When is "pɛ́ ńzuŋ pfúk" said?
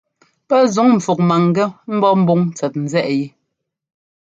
0.47-1.19